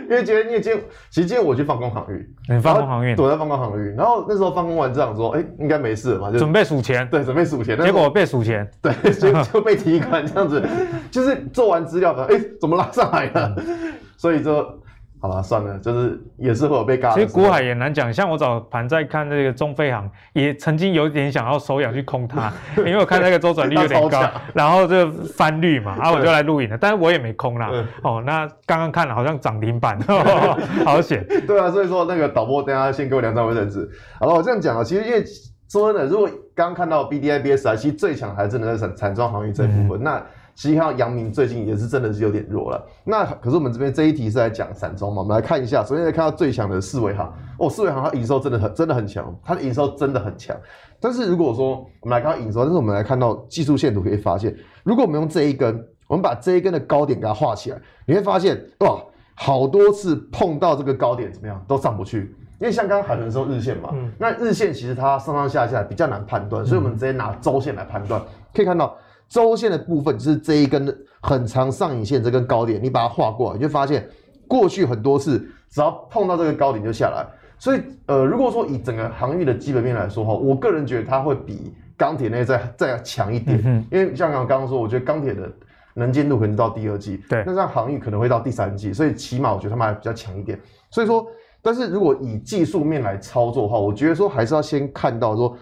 [0.08, 3.96] 因为今天，因为今天，其实今天我去放空航运，你放空航运，躲在放空航运。
[3.96, 7.08] 然后那时候放空完，这样说，哎、欸，应该没事了嘛，就准备数钱。
[7.10, 7.76] 对，准备数钱。
[7.80, 10.62] 结果被数钱，对，就就被提款这样子，
[11.10, 13.56] 就是做完资料的，哎、欸，怎么拉上来了？
[14.16, 14.64] 所以就。
[15.20, 17.14] 好了，算了，就是也是会有被嘎。
[17.14, 24.22] 其实股海也难讲，像我早盘在看这个中飞航，也曾经有点想要手痒去空它， 因为我看那个周转率有点高，
[24.52, 27.70] 然后就翻绿嘛，然 后我就来录影了，但是我也没空啦。
[28.02, 29.98] 哦，那刚刚看了好像涨停板，
[30.84, 31.26] 好险。
[31.46, 33.88] 对啊，所以说那个导播等下先给我两张卫生纸。
[34.20, 35.24] 好了，我这样讲啊，其实因为
[35.68, 40.26] 说真的，如果刚刚看到 B D I B S I，，其实最强还真的在散散装航运这一部分，嗯、那。
[40.56, 42.80] 其实看到阳明最近也是真的是有点弱了。
[43.02, 45.82] 那可是我们这边这一题是在讲散装嘛，我们来看一下。
[45.82, 50.56] 首先来看到最强的四维行哦，四维行它营收真的很真的很强，它的营收真的很强。
[51.00, 59.02] 但是如果说我们来看到营收，但是我们来看到技术线图可以发现，如果我们用这一根，我们把这一根的高点给它画起来，你会发现哇，
[59.34, 62.32] 好多次碰到这个高点怎么样都上不去。
[62.64, 68.18] 因为像刚刚海伦说日线嘛，嗯、那日线其实它上上下下比较难判断，所以我们直接拿周线来判断，
[68.54, 68.96] 可以看到。
[69.28, 74.08] 周线的部分就是这一根很长上影线，这根高点，你把它画过来，你就发现
[74.48, 77.26] 过去很多次只要碰到这个高点就下来。
[77.58, 85.50] 所以，呃，如果说以整个航运的基本面来说哈，我个人觉得它会比钢铁那再再强一点，嗯、因为像刚刚说，我觉得钢铁的
[85.92, 90.58] 能见度可能到第二季，对，那像航运可能会到第三季，所以起码我觉得他们还比较强一点。
[90.90, 91.26] 所以说，
[91.64, 95.56] 但是如果以技术面来操作的话，我觉得说还是要先看到说。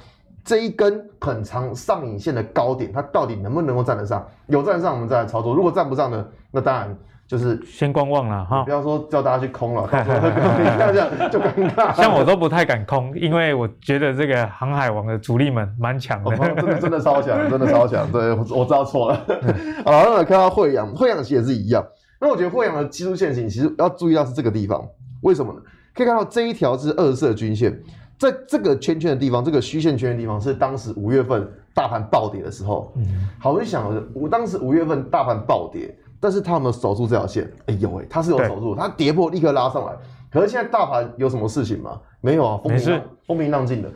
[0.45, 4.27] 这一根很长上影线的高点，它到底能不能够站得上？
[4.49, 8.65] 有站上，我们再来操作；如果站不上呢，那当然就是先观望了哈。
[8.65, 11.95] 不要说叫大家去空了，这样就尴尬。
[11.95, 18.11] 像我都不太敢空，因为我 觉得这个航海王的主力们蛮强的，哦，真的真的超强， 真的超强。
[18.11, 19.25] 对，我知道错了。
[19.87, 21.87] 好，那来看到惠阳，惠阳其实也是一样。
[22.21, 24.85] 那我觉得惠阳的技术线型其实要注意到是这个地方，
[25.21, 25.61] 为什么呢？
[25.95, 27.79] 可以看到这一条是二色均线。
[28.19, 32.93] 在这个圈圈的地方，这个虚线圈的地方是当时五月份大盘暴跌的时候。
[32.95, 33.05] 嗯，
[33.41, 37.51] 好，我就想，我当时五月份大盘暴跌，但是他有没有守住这条线？
[37.67, 39.93] 哎呦喂，他是有守住，他跌破立刻拉上来。
[40.31, 42.01] 可是现在大盘有什么事情吗？
[42.21, 43.91] 没有啊，风平浪风平浪静的，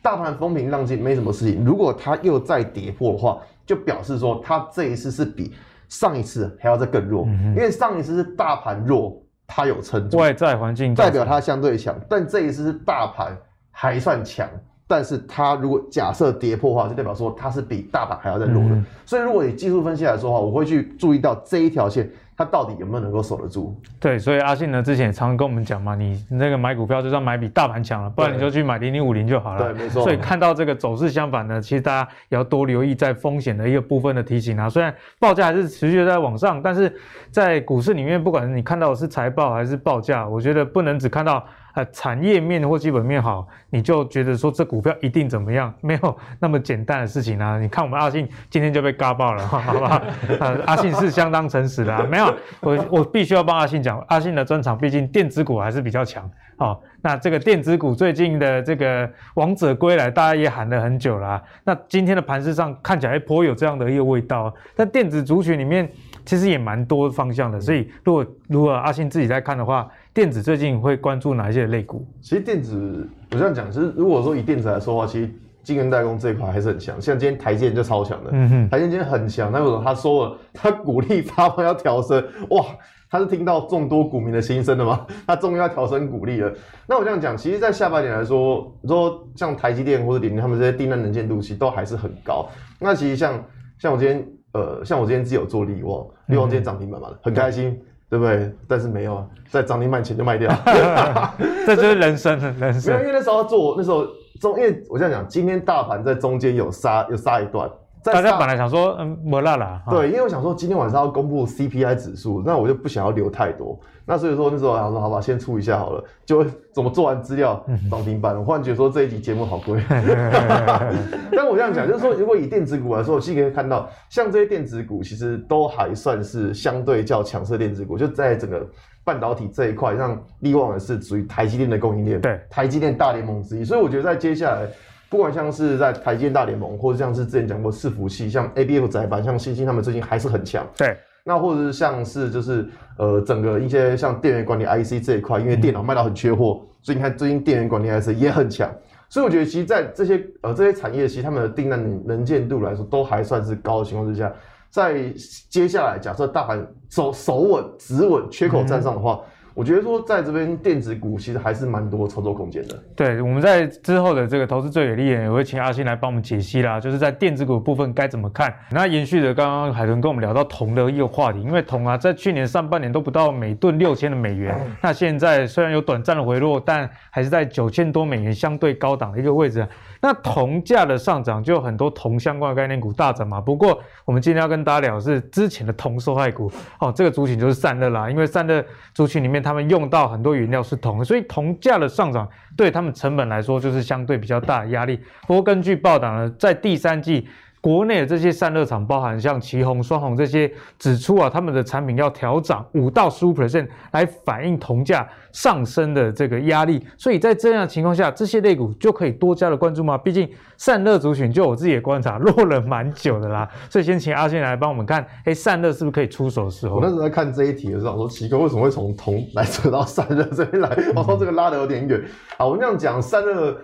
[0.00, 1.64] 大盘风平浪静，没什么事情。
[1.64, 5.52] 如果它又再跌破的话，就表示说它这一次是比
[5.88, 9.21] 上一次还要再更弱，因为上一次是大盘弱，
[9.54, 13.36] 它有撑住，外在环境代表它相对强，但这一次是大盘。
[13.74, 14.46] 还算强，
[14.86, 18.74] 但是它如果假设跌破的话，就代表说它是比大盘还要再弱的。
[18.74, 23.74] 嗯、所以如果以技术分析来说的话，我会去注意到这一条线，它到底有没有能够守得住。
[23.98, 29.72] 对，所以阿信呢之前也常跟我们讲嘛，你那个买股票就是要买比大盘强了，不然你就去买零零五零就好了。
[29.72, 30.02] 对，没错。
[30.02, 34.68] 所以看到这个走势相反呢，其实大家也要多留意在风险的一个部分的提醒啊。
[34.68, 36.94] 虽然报价还是持续在往上，但是
[37.30, 41.42] 在股市里面，不管是你看到的是财报还是报价，我觉得不能只看到。
[41.74, 45.72] 呃，产业面或基本面好，你就觉得说这股票一定怎么样？
[45.80, 47.58] 没有那么简单的事情啊！
[47.58, 50.02] 你看我们阿信今天就被嘎爆了， 好不好？
[50.38, 56.30] 呃，阿信是相当诚实的啊，没有，我我必须要帮阿信讲，阿信的专长毕竟电子股还是比较强。
[56.58, 61.42] 好，那这个电子股最近的这个王者归来，大家也喊了很久了啊。
[61.64, 65.90] 那今天的盘势上看起来颇有这样的一个味道，但电子族群里面
[66.26, 69.88] 其实也蛮多方向的，所以如果如果阿信自己在看的话。
[70.14, 72.06] 电子最近会关注哪一些类股？
[72.20, 75.30] 其实电子，我这样讲，其实如果说以电子来说的话，其实
[75.62, 77.00] 晶圆代工这一块还是很强。
[77.00, 79.50] 像今天台积电就超强的，嗯哼，台积电今天很强。
[79.50, 82.62] 那为什么他说了，他鼓励发放要调升，哇，
[83.08, 85.06] 他是听到众多股民的心声的吗？
[85.26, 86.52] 他终于要调升股利了。
[86.86, 92.46] 那我这样讲，其实，在下半年来说，说像台积电或者联电他们这些订单能见度其实都还是很高。
[92.78, 93.42] 那其实像
[93.78, 97.80] 像我今天，呃，像我今天自己有做力旺，力旺今天涨停板嘛，很开心。
[98.12, 98.52] 对不对？
[98.68, 100.54] 但是没有啊，在涨停板前就卖掉，
[101.64, 103.00] 这就是人生，人生。
[103.00, 104.06] 因为那时候做那时候
[104.38, 107.66] 中，因为我这样讲，今天大盘在中间有杀，有杀一段。
[108.04, 109.82] 大家本来想说，嗯，没啦啦。
[109.88, 113.78] 对，因为我想说今天晚上要公布 CPI 指数，那我就不想要留太多。
[114.04, 116.02] 那所以说那时候我想说，好吧，先出一下好了。
[116.26, 119.80] 就怎么做完资料涨停板，我忽然觉得说这一集节目好贵。
[121.30, 128.66] 但我这样讲，就是说如果以电子股来说，我其实可以看到，像这些电子股其实都还算是相对较强势的电子股，就在整个
[129.04, 133.64] 半导体这一块，像力旺也是属于台积电的供应链，对，台积电大联盟之一。
[133.64, 134.66] 所以我觉得在接下来。
[135.12, 140.66] 不管像是在台积电大联盟，或者像是之前讲过伺服器，像 ABF 载板，像星星他们最近还是很强。
[140.74, 148.74] 对，那或者是像是就是呃整个一些像电源管理 IC 这一块，因为电脑卖到很缺货，所以你看最近电源管理 IC 也很强。
[149.10, 154.32] 所以我觉得其实，在这些呃这些产业，其实他们的订单能能见度来说，都还算是高的情况之下，
[154.70, 155.12] 在
[155.50, 159.20] 接下来假设大盘守守稳、止稳、缺口站上的话。
[159.54, 162.82] 我觉得说在这边电子股其实还是蛮多操作空间的。
[162.96, 168.54] 对，我们在之后的这个投资最给力也会请阿信来帮我们解析啦，就是在电子股部分该怎么看。
[168.70, 179.66] 那延续着刚刚海豚跟我们聊到铜的一个话题，因为铜啊在去年上半年都不到每吨六千的美元， 那现在虽然有短暂的回落，但还是在九千多美元相对高档的一个位置。
[180.02, 183.40] 那铜价的上涨，就有很多铜相关的概念股大涨嘛。
[183.40, 188.10] 不过我们今天要跟大家聊的是之前的铜受害股哦，这个族群就是散热啦。
[188.10, 188.62] 因为散热
[188.92, 195.00] 族群里面，他们用到很多原料是铜，所以铜价的上涨对他们成本来说就是相对比较大的压力。
[195.26, 197.28] 不过根据报道呢，在第三季。
[197.62, 206.84] 国内的这些散热厂，包含像奇鋐、双鸿这些，指出啊，他们的产品要调涨五到十五 percent 来反映铜价上升的这个压力。
[206.98, 209.96] 所以在这样的情况下，这些类股就可以多加的关注吗？
[209.96, 213.48] 毕竟散热族群，就我自己的观察，落了蛮久的啦。
[213.70, 216.74] 所以先请阿信来帮我们看，哎，散热是不是可以出手的时候？
[216.74, 220.68] 我那时候在看这一题的时候，我说奇哥为什么会从铜来扯到散热这边来？
[220.96, 222.02] 我说这个拉得有点远。
[222.36, 223.56] 好，我们这样讲，散热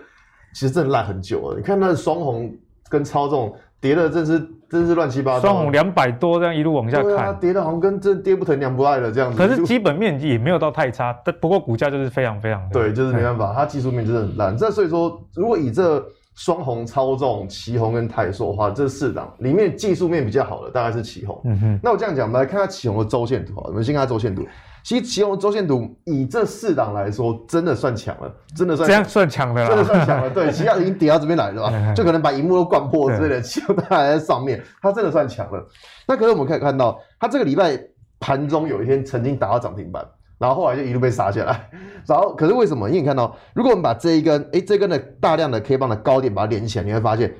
[0.53, 1.57] 其实真的烂很久了。
[1.57, 2.49] 你看那双鸿
[2.89, 3.53] 跟超重。
[3.81, 4.39] 跌的真是
[4.69, 9.37] 真是乱七八糟，双红两百多这样一路往下看，啊、跌的好像跟这跌不疼娘不爱的这样子。
[9.37, 14.55] 可是基本面也没有到太差，但不过股价就是非常非常 对，就是没办法，它技术面真的很烂。
[14.57, 21.41] 这所以说，如果以这双红操纵旗红跟泰硕的话，这四档里面技术面比较好的大概是旗红。
[21.45, 24.45] 嗯哼，那我这样讲，我们来看下旗红的周线图啊，我们先看下周线图。
[24.83, 30.29] 其实其中周线图以这四档来说，真的算强了，真的算这样算强的了，真的算强了。
[30.33, 35.63] 对，其他已经跌到这边来了吧， 就可能把荧幕都灌破之类的，奇鋐它还在上面，它真的算强了。
[36.07, 37.79] 那可是我们可以看到，它这个礼拜
[38.19, 40.03] 盘中有一天曾经达到涨停板，
[40.37, 41.69] 然后后来就一路被杀下来。
[42.07, 42.87] 然后可是为什么？
[42.89, 47.31] 因为你看到，如果我们把这一根，哎，这根的大量的 K 棒的高点把它连起来，你会发现，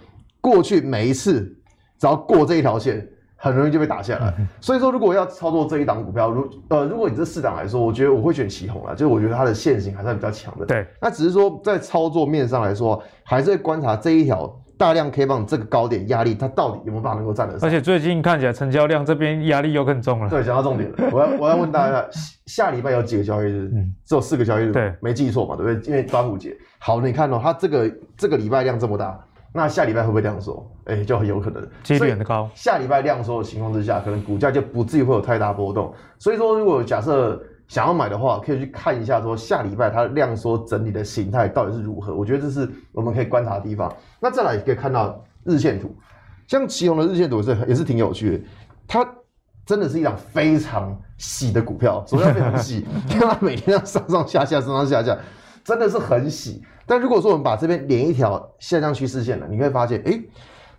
[0.42, 1.42] 过去每一次
[1.98, 3.08] 只要过这一条线。
[3.42, 10.66] 很容易就被打下来，所以说如果要操作这一档股票，如呃，如果你这四档来说，我觉得我会选奇鋐啦，就是我觉得它的线型还是比较强的。
[10.66, 17.66] 对，那只是说在操作面上来说，还是会观察这一条大量 K 棒这个高点压力，它到底有没有办法能够站得上。
[17.66, 20.30] 而且最近看起来成交量这边压力又更重了。
[20.30, 22.06] 对，讲到重点了，我要我要问大家，
[22.46, 23.72] 下礼拜有几个交易日？
[23.74, 24.72] 嗯，只有四个交易日。
[24.74, 25.90] 对，没记错嘛，对不对？
[25.90, 26.54] 因为端午节。
[26.78, 29.18] 好，你看哦，它这个这个礼拜量这么大。
[29.52, 30.70] 那下礼拜会不会量缩？
[30.86, 32.50] 哎、欸，就很有可能，几率很高。
[32.54, 35.94] 下礼拜量缩的情况之下，可能股价就不至于会有太大波动。
[36.18, 42.16] 所以说，如果假设想要买的话，可以去看一下说下礼拜它量缩整理的形态到底是如何。
[42.16, 43.92] 我觉得这是我们可以观察的地方。
[44.20, 45.96] 那再来也可以看到日线图，
[46.48, 48.44] 像旗宏的日线图是也是挺有趣的。
[48.88, 49.08] 它
[49.66, 52.86] 真的是一档非常洗的股票，什么叫非常洗？
[53.12, 55.18] 因为它每天要上上下下，上上下下，
[55.64, 56.64] 真的是很洗。
[56.90, 60.20] 但如果说我们把这边连一条下降趋势线了，你会发现，哎，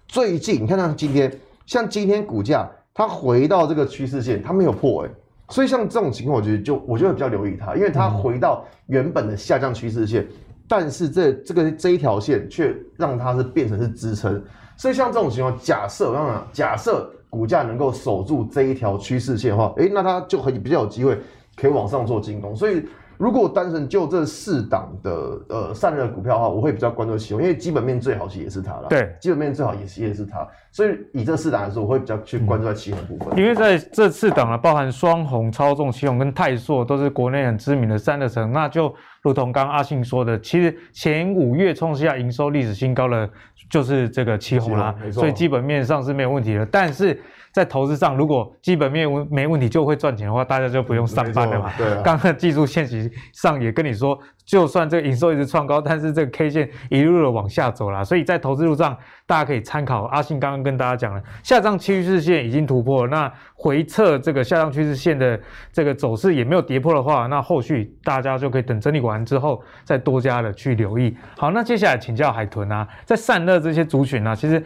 [0.09, 1.33] 最近你看像今天，
[1.66, 5.11] 像今天股价它回到这个趋势线，它没有破，哎，
[5.51, 10.27] 所以像这种情况，我觉得就我就会比较留意它，因为它回到原本的下降趋势线，
[10.66, 14.42] 但是这这个这一条线却让它是变成是支撑，
[14.77, 21.16] 所以像这种情况，假设当然假设股价能够守住这一条趋势线的话，哎，那它就很比较有机会
[21.55, 22.85] 可以往上做进攻，所以。
[23.20, 28.87] 如果单纯就这四档的呃散热股票的话，我会比较关注奇鋐，因为基本面最好其实也是它了。
[28.88, 33.38] 对，基本面最好也是也是它，所以以这四档来说，我会比较去关注在奇鋐部分。
[33.38, 38.90] 因为在这四档啊，包含双红、超重、奇鋐跟泰硕，都是国内很知名的散热层，那就
[39.22, 43.28] 如同刚刚阿信说的，其实前五月创下营收历史新高的
[43.68, 47.20] 就是这个旗红啦，所以基本面上是没有问题的，但是。
[47.52, 51.72] 在投资上，如果基本面没问题就会赚钱的话，大家就不用上班了嘛。
[51.76, 52.00] 对啊。
[52.04, 54.16] 刚刚技术现实上也跟你说，
[54.50, 65.38] 就算这个营收一直创高，但是这个 K 线一路的往下走了，所以在投资路上，大家可以参考阿信刚刚跟大家讲了，下降趋势线已经突破，那回撤这个下降趋势线的
[65.72, 71.16] 这个走势也没有跌破的话，那后续大家就可以等整理完之后再多加的去留意。
[71.36, 74.60] 好，那接下来请教海豚啊，在散热这些族群啊，其实。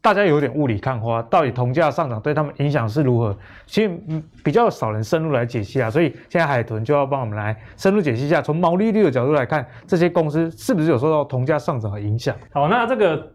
[0.00, 3.36] 大家有点雾里看花，到底铜价上涨对他们影响是如何？
[3.66, 12.34] 其实嗯，比较少人深入来解析啊，所以现在海豚就要帮我们来深入解析一下，从毛利率的角度来看，这些公司是不是有受到铜价上涨的影响？
[12.52, 13.32] 好，那这个。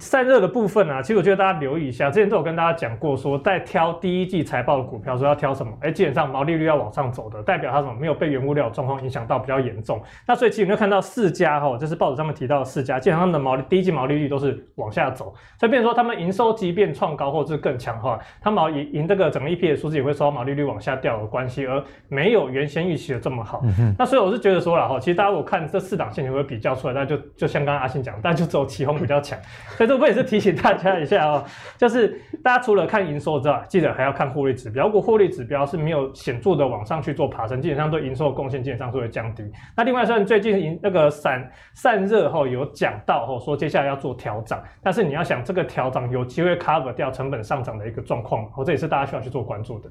[0.00, 5.72] 散热的部分啊，其实我觉得大家留意一下，之前都有跟大家讲过说，说在挑第一季财报的股票，说要挑什么？
[5.82, 10.00] 哎，基本上毛利率要往上走的，代表它什么没有被原物料状况影响到比较严重。
[10.26, 15.34] 那所以其实有没有看到四家哈，就是报纸上面提到的四家，基本上他们的毛利第一季毛利率都是往下走。
[15.58, 23.60] 所以变成说他们营收即便创高或者是更强化，它毛营营这个整个的数字也会受到毛利率往下掉的关系，而没有原先预期的这么好。
[23.78, 29.38] 嗯、那所以我是觉得说了哈，其实大家我看这四档线，你会比较出来，那就就像刚刚阿信讲，但就只有奇鋐比较强。
[29.76, 31.44] 所 以这部分也是提醒大家一下哦，
[31.76, 34.86] 就是大家除了看营收之外，记得还要看获利指标。
[34.86, 39.42] 如果获利指标是没有显著的往上去做爬升，基本上对营收的贡献基本上是会降低。
[39.76, 49.90] 那另外，虽然最近营那个散散热后有讲到哦说接下来要做调涨，但是你要想这个调涨有机会 cover 掉成本上涨的一个状况，哦，这也是大家需要去做关注的。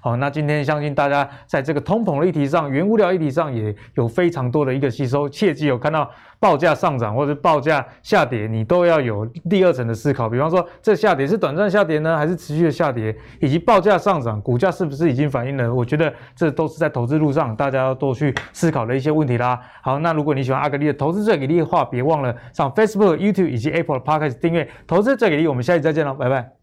[0.00, 5.28] 好，那今天相信大家在这个通膨的议题上、原物料议题上也有非常多的一个吸收。
[5.28, 10.28] 切记有看到报价上涨或者报价下跌，你都要有第二层的思考。
[10.28, 13.14] 比方说，这下跌是短暂下跌呢，还是持续的下跌？
[13.40, 15.72] 以及报价上涨，股价是不是已经反映了？
[15.72, 19.60] 我觉得这都是在投资路上大家要多去思考的一些问题啦。
[19.82, 25.46] 好，那如果你喜欢阿格力的投资最给力的话，别忘了上 Facebook、YouTube 以及 Apple Podcast 订阅《投资最给力》。
[25.48, 26.57] 我们下期再见喽，拜拜。